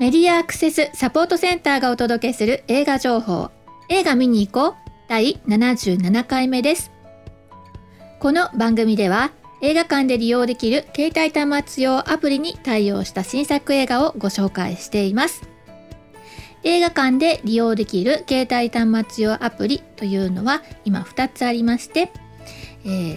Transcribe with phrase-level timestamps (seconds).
[0.00, 3.50] メディアアクセスサポートセンターがお届けする映画情報。
[3.90, 4.90] 映画見に行こう。
[5.10, 6.90] 第77回目です。
[8.18, 9.30] この番組では
[9.60, 15.42] 映画館で利用できる携帯端末用アプリに対応した新作映画をご紹介しています。
[16.64, 22.10] 映画館で利用できる携帯端末用アプリというのは今2つありまして、
[22.86, 23.16] えー、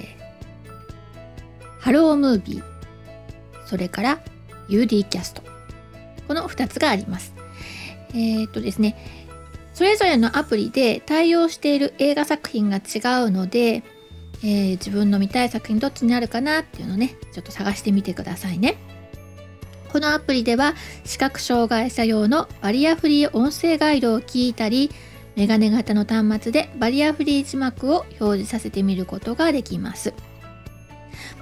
[1.80, 2.64] ハロームービー
[3.68, 4.20] それから
[4.68, 5.53] UD キャスト。
[6.28, 7.34] この2つがあります
[8.14, 8.96] えー、っとですね
[9.74, 12.80] それぞれのアプリで対応している映画作品が違
[13.24, 13.84] うので、
[14.44, 18.78] えー、自分の見たい作品どっちになるかなっていうのをねちょっと探してみてくださいね。
[19.92, 20.74] このアプリでは
[21.06, 24.90] 視覚障害者用のバリアフリー音声ガイドを聞いたり
[25.36, 30.14] メガネ型の端末でバリアフリー字幕を表示させてみることができます。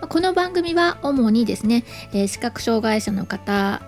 [0.07, 3.81] この番組は主にですね、視覚障害者の方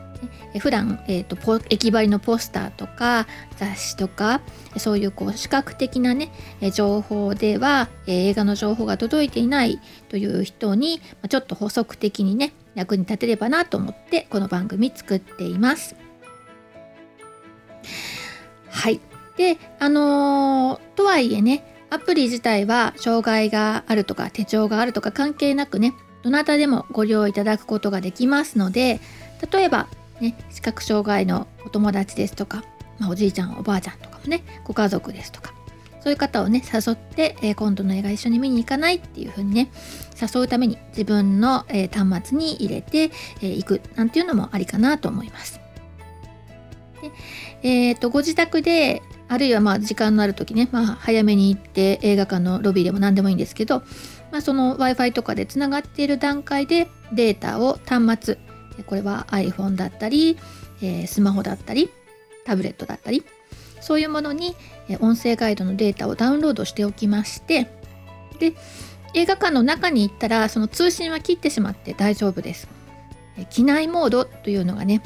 [0.60, 1.38] 普段、えーと、
[1.70, 4.42] 駅張りのポスターとか雑誌とか
[4.78, 6.32] そういうこう視覚的なね
[6.74, 9.80] 情報では、映画の情報が届いていない
[10.10, 15.96] という人にちょっと補足的にね役に立てればなと思ってこの番組作っています。
[18.70, 19.00] はい
[19.38, 29.00] であのー、とはいえねアプリ自体は障害があるとか手帳があるとか関係なくねどなたでもご利用いただくことができますので
[29.52, 29.88] 例えば
[30.24, 32.64] ね、視覚障害のお友達ですとか、
[32.98, 35.54] まあ、おじいちゃんおばあちゃんとかもねご家族ですとか
[36.00, 39.70] そういう方をね誘って、えー、今度の映画一緒に見に行かないっていう風にね
[40.20, 45.60] 誘うために自分の、えー、端末に入れて、えー、くなんていうのもありかなと思います。
[47.02, 47.12] で
[47.62, 53.80] えーと、ご自宅であるいはまあ時間のある時ね、まあ、早めに行って映画館のロビーでも何でもいいんですけど、
[54.32, 58.38] まあ、その w i f i とかでつながっている段階でデータを端末
[58.86, 60.38] これは iPhone だったり、
[60.82, 61.90] え、スマホだったり
[62.46, 63.24] タブレットだったり
[63.82, 64.56] そういうものに
[65.02, 67.68] 音声ガイドのデータをダウンロードしておきまして
[68.40, 68.54] で
[69.14, 72.68] 映画館の中に行ったらその通信は切ってしまって大丈夫です。
[73.50, 75.02] 機内モードというのがね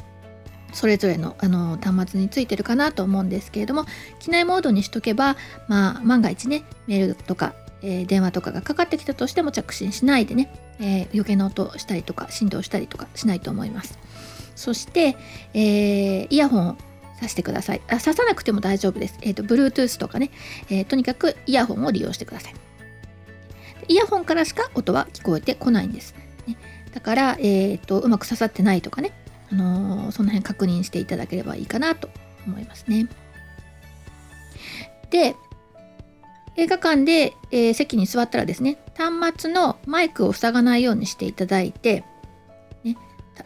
[0.72, 3.86] それぞれのあの端末についてるかなと思うんですけれども
[4.18, 5.36] 機内モードにしとけば、
[5.66, 13.98] まあ、万が一ねメールとか、えー、電話とかがかかってきたとしても着信しないでね、えー、余計な音したりとか振動したりとかしないと思います。
[14.56, 15.16] そして、
[15.54, 16.76] えー、イヤホンを
[17.20, 17.80] 挿してください。
[17.88, 20.30] あ挿さなくても大丈夫です、えーと、Bluetooth とかね、
[20.70, 22.54] え、とにかくイヤホンを利用してください。
[23.88, 26.14] イヤホンからしか音は聞こえてこないんです、
[26.46, 26.56] ね、
[26.92, 29.12] だから、えーと、うまく刺さってないとかね、
[29.50, 32.10] あの、その辺確認していただければいいかなと
[32.46, 33.08] 思いますね。
[35.10, 35.34] で
[36.58, 42.02] 映画館で、えー、席に座ったらですね端末のマイクを塞がないようにしていただいて、
[42.82, 42.96] ね、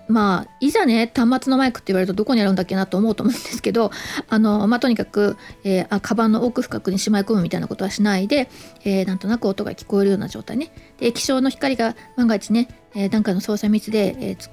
[0.09, 3.91] まあいざね端末のマイクって言われるとどこにあるんだっけなと思うと思うんですけど
[4.31, 8.49] あの、まあ、とにかく、えー、あカバンの奥深くにしまい込むみたいなことはしないで、
[8.85, 14.51] えー、なんとなく音が聞こえるような状態ねで液晶の光が万が一ね、えー、段階の操作ミスで、えー、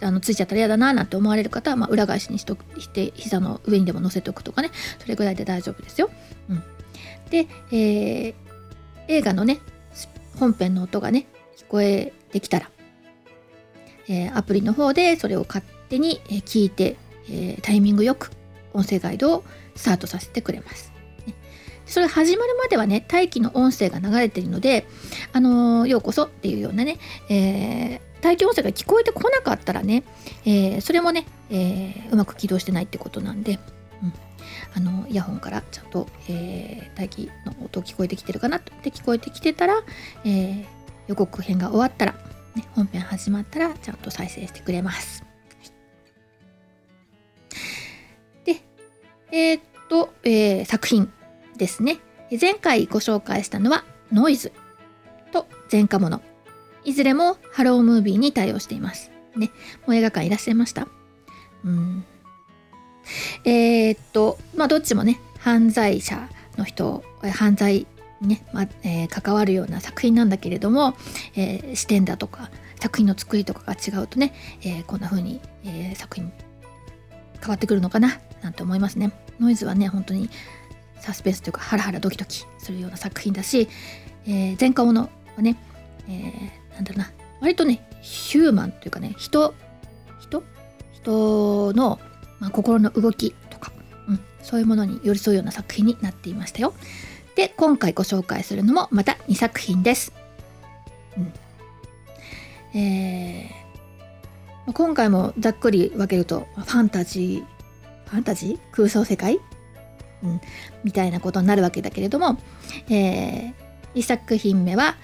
[0.00, 6.10] あのついちゃったら嫌だななんて思われる方は、まあ、裏返しにしとして膝の上にでも乗せておくとかねそれぐらいで大丈夫ですよ。
[6.48, 6.62] うん
[7.30, 8.34] で、えー、
[9.08, 9.60] 映画のね
[10.38, 11.26] 本編の音がね
[11.56, 12.70] 聞こえてきたら、
[14.08, 16.96] えー、アプリの方でそれを勝手に聞いて、
[17.28, 18.30] えー、タイミングよく
[18.72, 20.90] 音声ガイドをスタートさせてくれます。
[21.86, 24.86] それ始まるまではね待機の音声が流れているので、
[25.32, 26.98] あのー、ようこそっていうようなね、
[27.28, 30.04] えー、待機音声が聞こえてこなかったらね、
[30.44, 33.58] えー、それもね、えうまく起動してないってことなんで、
[34.74, 38.58] あのイヤホンからちゃんと、えー、待機の音聞こえてきてるかな？
[38.58, 39.82] って聞こえてきてたら、
[40.24, 40.64] えー、
[41.08, 42.14] 予告編が終わったら、
[42.54, 45.24] ね、本編始まったらちゃんと再生してくれます。
[48.44, 48.62] で、
[49.32, 51.12] えー、っと、えー、作品
[51.56, 51.98] ですね。
[52.40, 54.52] 前回ご紹介したのはノイズ
[55.32, 56.20] と前科者。
[56.84, 59.10] いずれもハロームービーに対応しています。
[59.36, 59.50] ね、
[59.86, 60.88] もう映画館いらっしゃいました？
[61.64, 62.04] うん
[63.44, 67.02] えー、っと、まあ、どっちもね、犯罪者の人、
[67.32, 67.86] 犯罪
[68.20, 70.94] にね、まあえー、関わるような作品なんだけれども、
[71.34, 72.50] えー、視点だとか、
[72.80, 74.32] 作品の作りとかが違うとね、
[74.62, 76.32] え、こんな風に、え、作品
[77.40, 79.12] 変わってくるのかな、なんて思いますね。
[79.38, 80.30] ノイズはね、本当に
[80.98, 83.68] サスペンスというか、ハラハラドキドキするような作品だし、
[84.26, 85.56] えー、前科者はね、
[86.08, 89.54] えー、なんだろうな、割とね、ヒューマンというかね、人、
[90.20, 90.42] 人
[90.92, 91.98] 人の
[92.40, 93.72] まあ、心の動きとか、
[94.08, 96.74] うん、そういうものに寄り添うような作品になっていましたよ。
[97.36, 100.12] で今回ご紹介するのもまた2作品です。
[101.16, 101.32] うん
[102.78, 108.58] えー、今回もざっくり分けるとファンタジーファンタジー？
[108.72, 109.40] 空想世界、
[110.22, 110.40] うん、
[110.84, 112.38] みたいなことになるわけだけれども、
[112.88, 113.54] えー、
[113.94, 114.96] 1作品目は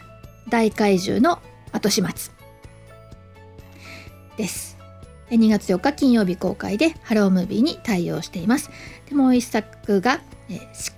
[0.48, 1.40] 大怪獣の
[1.72, 2.32] 後始末
[4.36, 4.75] です。
[5.30, 8.70] 2月4日金曜日公開でハロームービーに対応しています。
[9.08, 10.20] でもう一作が、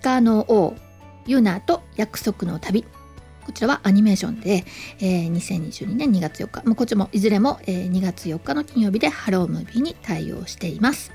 [0.03, 0.75] 鹿の王
[1.27, 2.85] ユナと約束の旅
[3.49, 4.67] こちらはアニメーションで、
[5.01, 11.13] えー、2022年2月4日、まあ、こっちもいずれも、えー、2月4日の金曜日でハロームービーに対応しています。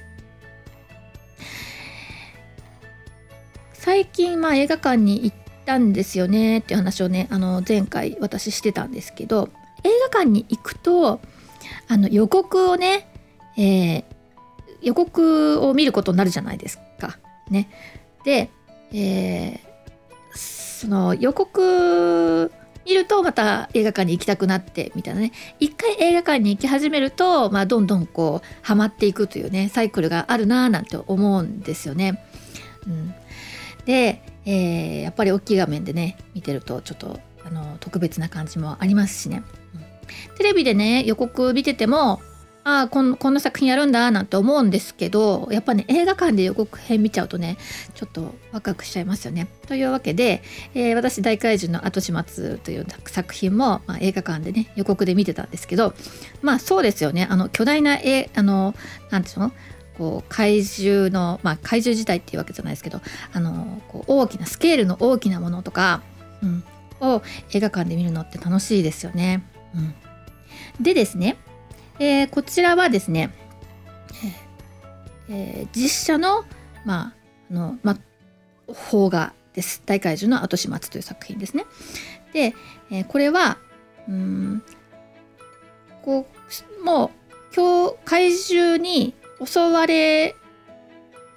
[3.74, 9.50] 最近、まあ、映画館に行ったんですよねっていう話をねあの前回私してたんですけど
[9.83, 11.19] 映画館に行くと
[11.88, 13.07] あの予告をね、
[13.57, 14.04] えー、
[14.81, 17.18] 予告を見ることになるじゃないですか。
[17.50, 17.69] ね、
[18.24, 18.50] で、
[18.94, 19.60] えー、
[20.36, 22.51] その予告
[22.86, 25.31] 見るとまた映画館に行きたくなってみたいなね。
[25.60, 32.24] 一回映画館に行き始めると、まあ、どんどんこうハマっていくというねサイクルがあるなーなんて思うんですよね。
[32.86, 33.13] うん、
[33.86, 39.44] で、えー、やっぱり大きい画面でね見てるとちょっとあの特別な感じもありますしね、
[39.75, 39.82] うん、
[40.38, 42.21] テレビでね予告見てても
[42.65, 47.57] ああこんこんな作品やるんだなんて思うんですけどやっぱね映画館で予告編見ちゃうとね
[47.94, 49.47] ちょっとワクワクしちゃいますよね。
[49.67, 50.41] というわけで、
[50.73, 55.94] えー、私大怪獣の後始末という作品も、まあ、映画館でね予告で見てたんですけど
[56.41, 58.73] まあそうですよねあの巨大なえあの
[59.09, 59.51] なんていうの？
[59.97, 63.00] こう怪獣の、まあ、怪獣自体っていうわけじゃないですけど
[63.31, 66.01] あのこう大きなスケールの大きなものとか、
[66.41, 66.63] うん、
[67.00, 67.21] を
[67.51, 69.44] 映画館で見るのって楽しいですよね。
[70.79, 71.37] でですね、
[71.99, 73.31] えー、こちらはですね、
[75.29, 76.45] えー、実写の,、
[76.85, 77.13] まあ
[77.51, 79.81] あのまあ、邦画です。
[79.85, 81.65] 大怪獣の後始末という作品ですね。
[82.33, 82.53] で、
[82.89, 83.57] えー、これは
[84.07, 84.63] うん
[86.01, 86.27] こ
[86.81, 87.09] うもう
[87.55, 90.35] 今日怪獣に襲われ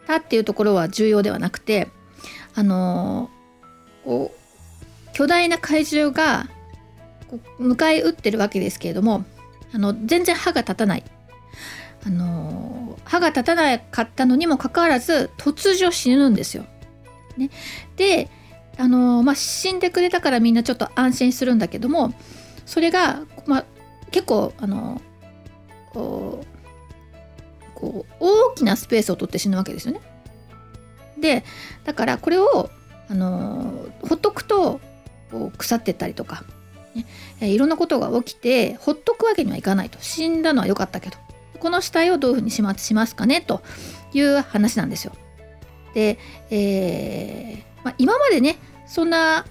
[0.06, 1.88] たっていうところは重要ではなくて
[2.54, 3.30] あの
[4.04, 6.48] こう巨大な怪獣が
[7.60, 9.24] 迎え撃ってるわけですけれども
[9.72, 11.04] あの全然歯が立たない
[12.06, 16.64] あの歯が立たなかったのにもかかわらず突如死ぬんですよ。
[17.36, 17.50] ね、
[17.96, 18.30] で
[18.78, 22.14] あの、まあ、死んでくれたからみんなちょっと安心するんだけども
[22.64, 23.64] それが、まあ、
[24.10, 25.02] 結構あの
[25.92, 26.42] こ
[27.82, 30.00] う大きなスペースを取って死ぬわけですよね。
[31.20, 31.44] で
[31.84, 32.70] だからこれを
[33.08, 34.80] あのほっとくと
[35.30, 36.44] こう腐ってったりとか
[37.40, 39.98] ね、いろんなことが起きてほっとくわけにはいかないと。
[40.00, 41.18] 死んだのは良かったけど
[41.58, 43.40] この死体をどういうふうに始末しますかね？
[43.40, 43.62] と
[44.12, 45.12] いう話なんですよ。
[45.94, 46.18] で、
[46.50, 49.46] えーまあ、今までねそんな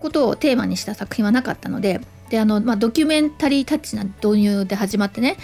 [0.00, 5.36] ことをテーマにした作品はなかったのでであの、まあ、ドキュメンタリータッチな導入で始まってね。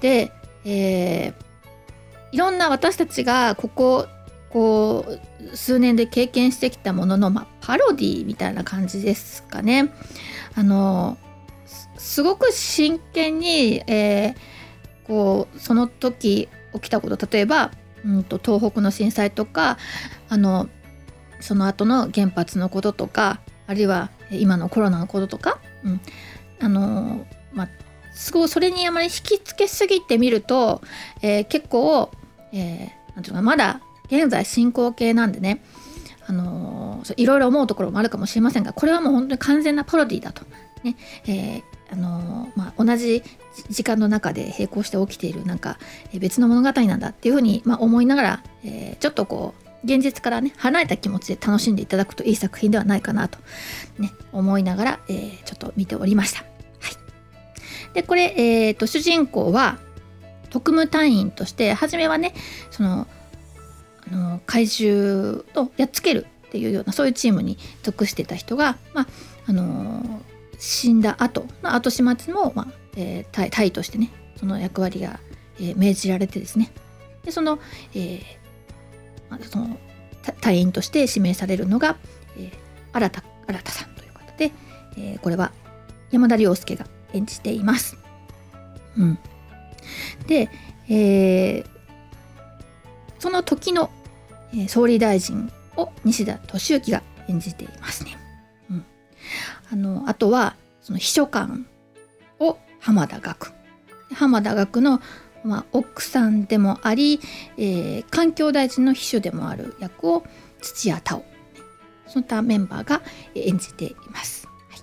[0.00, 0.30] で、
[0.64, 1.34] えー、
[2.32, 4.06] いろんな私たちがここ
[4.54, 5.04] こ
[5.52, 9.92] う数年で経験してきたものの、まあ、パロディみたいな感じですかね。
[10.54, 11.18] あの
[11.96, 17.72] すごく真剣に、えー、こうその時起きたこと例えば、
[18.04, 19.76] うんと、東北の震災とか
[20.28, 20.68] あの
[21.40, 26.00] その後の原発のこととかあるいは今のコロナのこととか、うん、
[26.60, 27.68] あのまあ
[28.12, 30.80] すごいそれにあまり引きつけすぎてみると、
[31.22, 32.12] えー、結構、
[32.52, 35.62] えー、なんていうかまだ現在進行形なんでね
[36.26, 40.42] あのいろいろ思うところもあるかもしれませんがこれはもう本当に完全なパロディだと。
[40.82, 40.96] ね
[41.26, 43.22] えーあのまあ、同じ
[43.68, 45.78] 時間の中で並行して起きているなんか
[46.14, 53.38] 別の物語なんだっていうふうに、まあ、思いながら、えー、ちょっとこう現実からね離れた気持ちで楽しんでいただくといい作品ではないかなと、
[53.98, 56.40] ね、思いながら、えー、ちょっと見ておりました。
[56.40, 59.78] はい、でこれ、えーと、主人公は
[60.50, 62.34] 特務隊員として初めはね
[62.70, 63.06] その
[64.12, 69.06] あの怪獣をやっつけるっていうようなそういうチームに属してた人が、まあ
[69.46, 70.22] あの
[70.58, 75.20] 死んだ後の後始末も、まあえー、隊としてねその役割が、
[75.58, 76.72] えー、命じられてですね
[77.24, 77.58] でその,、
[77.94, 78.22] えー
[79.28, 79.76] まあ、その
[80.40, 81.96] 隊員として指名されるのが、
[82.38, 82.52] えー、
[82.92, 84.52] 新田新田さんという方で、
[84.96, 85.52] えー、これは
[86.10, 87.98] 山田涼介が演じています。
[88.96, 89.18] うん、
[90.26, 90.48] で、
[90.88, 91.66] えー、
[93.24, 93.88] その時の、
[94.54, 98.18] え、総理大臣を西田敏行が演じていますね。
[98.70, 98.84] うん、
[99.72, 101.66] あのあとはその秘書官
[102.38, 103.54] を浜田学
[104.12, 105.00] 浜田学の、
[105.42, 107.18] まあ、奥さんでもあり、
[107.56, 110.22] えー、環境大臣の秘書でもある役を
[110.60, 111.24] 土屋太鳳
[112.06, 113.00] そういったメンバーが
[113.34, 114.46] 演じています。
[114.68, 114.80] はい、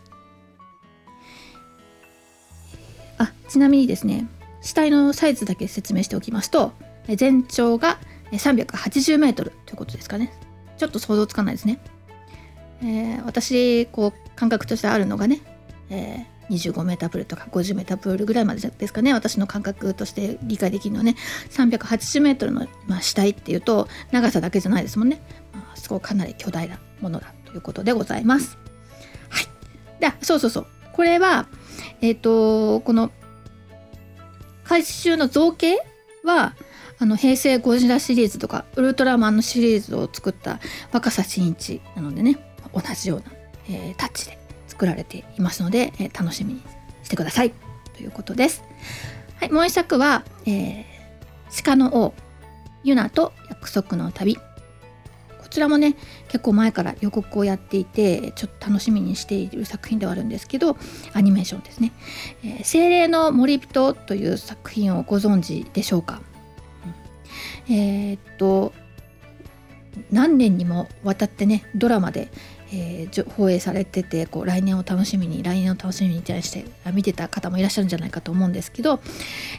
[3.19, 4.27] あちなみにですね
[4.63, 6.73] 死体のサイズだけ説明しておきますと
[7.07, 7.99] 全長が
[8.37, 10.33] 380メートルということですかね。
[10.77, 11.79] ちょっと想像つかないですね、
[12.81, 15.41] えー、私こう感覚としてあるのがね、
[15.91, 19.13] えー、25メータープールとか50メータープールぐらいまでですかね。
[19.13, 21.15] 私の感覚として理解できるのはね
[21.51, 25.21] 380メートルの、まあ、死体っていうと長さだけじゃないですもんね、
[25.53, 28.57] まあ、すごいかなり巨大なものだということでございます。
[29.29, 29.45] はい。
[29.99, 30.67] でそうそうそう。
[30.93, 31.47] これは
[32.01, 33.11] えっ、ー、とこの
[34.63, 35.77] 回収の造形
[36.23, 36.55] は
[37.01, 40.59] あの平成ゴジラシリーズとかウルトラマンのシリーズを作った
[40.93, 42.37] 若狭真一なのでね
[42.73, 43.25] 同じような、
[43.67, 46.61] えー、タッチで作られていますので、えー、楽しみに
[47.01, 47.53] してください。
[47.97, 48.63] ということです。
[49.37, 52.13] はい、もう一作は、えー、鹿の王
[52.83, 54.35] ユナと約束の旅。
[54.35, 54.41] こ
[55.49, 55.95] ちらもね
[56.27, 60.77] 結構前から予告をやっていてちょっと楽しみにしている作品ではあるんですけど
[61.13, 61.91] アニメーションですね
[62.45, 66.21] 「えー、精霊の森人」という作品をご存知でしょうか？
[67.67, 68.73] えー、っと
[70.11, 72.29] 何年にもわたってねドラマで、
[72.73, 79.01] えー、放映されててこう来年を楽しみに来年を楽しみに対して見てた方もいらっしゃるんじゃないかと思うんですけど、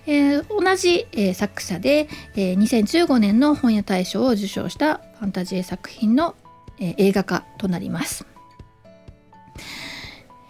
[0.06, 6.34] えー、同じ、えー、作者で、えー、2015年の本屋大賞を受賞したファンタジー作品の、
[6.78, 8.26] えー、映画化となります。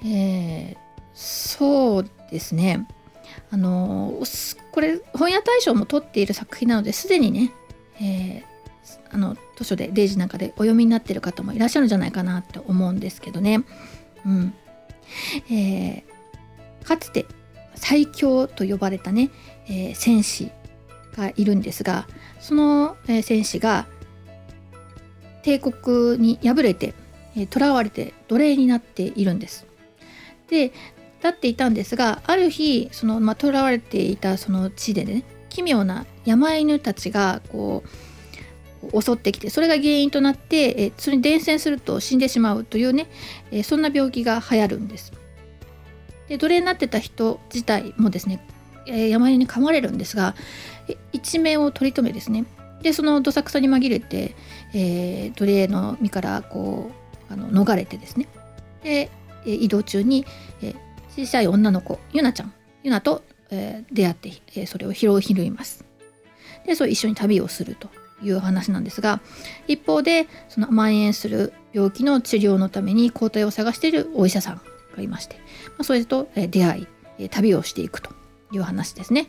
[0.04, 0.76] えー、
[1.14, 2.88] そうですね
[3.50, 4.22] あの
[4.70, 7.52] これ本屋大賞も取っている作品なのですでにね、
[8.00, 8.44] えー、
[9.10, 13.64] あの図書で0時なんかでお読みになっている方もいらっしゃるんじゃないかなと思うんですけどね。
[14.24, 14.54] うん
[15.50, 17.26] えー、かつて
[17.74, 19.30] 最強と呼ばれたね、
[19.66, 20.50] えー、戦士
[21.16, 22.06] がいるんですが
[22.40, 23.86] その、えー、戦士が
[25.42, 26.94] 帝国に敗れて、
[27.36, 29.66] えー、われて奴隷になっているんです。
[30.48, 30.72] で
[31.22, 37.84] 立っていたんですがある日そのまあ、囚われていたその地でね奇妙な山犬たちがこ
[38.92, 43.08] う襲ってきてそれが原因となってえそれに伝染すると死んでしまうというね
[43.52, 45.12] えそんな病気が流行るんです。
[46.28, 48.44] で奴隷になってた人自体もですね、
[48.86, 50.34] え山犬に噛まれるんですが
[51.12, 52.44] 一命を取り留めですね
[52.82, 54.34] でそのどさくさに紛れて、
[54.72, 56.90] えー、奴隷の身からこ
[57.30, 58.28] うあの逃れてですね
[58.82, 59.10] で
[59.44, 60.24] 移動中に、
[60.62, 60.76] えー、
[61.16, 62.54] 小さい女の子ゆなちゃん。
[62.82, 65.84] ゆなと、えー、出会って、えー、それを拾い拾います。
[66.66, 67.88] でそう一緒に旅をすると
[68.22, 69.20] いう話なんですが
[69.66, 74.60] 一方でその蔓延する病気の治療のために抗体を探しているお医者さん
[74.96, 75.36] がいまして、
[75.70, 76.88] まあ、それと、えー、出会い、
[77.18, 78.10] え、旅をしていくと
[78.52, 79.28] いう話ですね。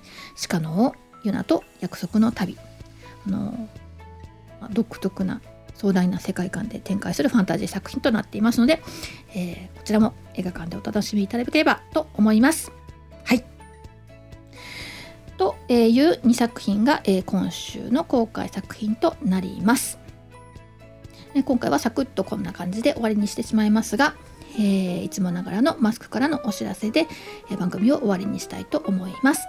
[0.50, 2.58] 鹿のユナと約束の旅。
[3.26, 3.70] あの、
[4.60, 5.42] まあ、独特な
[5.76, 8.82] 壮大な世界観で展開するファンタジー作品となっていますので、
[9.34, 12.72] えー、こちらも映画館でお楽しみいただければと思います。
[13.24, 13.44] はい。
[15.38, 20.00] という2作品が、えー、今週の公開作品となります。
[21.46, 24.14] 今回はサクッとこんな感じで終わりにしてしまいますが、
[24.56, 27.08] えー、いつもながらのマスクからのお知らせで、
[27.50, 29.48] えー、番組を終わりにしたいと思います。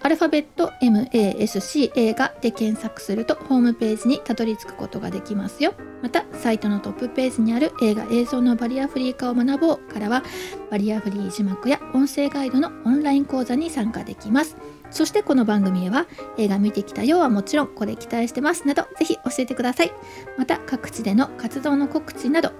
[0.00, 5.74] アルファベット MASC 映画で検索するとホームページにたどり着くことができますよ。
[6.02, 10.22] また、サイトのトップページにある映画映像のバリアフリー化を学ぼうからは、
[10.70, 14.56] バリアフリー字幕や音声ガイドのオンライン講座に参加できます。
[14.94, 16.06] そしてこの番組へは
[16.38, 19.92] 映画見てきたよはもちろんこれ期待してますなどぜひ教えてください。
[20.38, 22.52] また各地での活動の告知など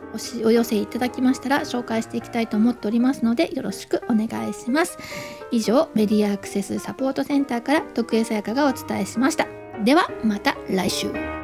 [0.45, 4.99] お寄せいただきましたら紹介していきたいと思っておりますのでよろしくお願いします。
[5.53, 9.47] 以上メディアアクセスサポートセンターから徳江さやかがお伝えしました。
[9.85, 11.44] ではまた来週。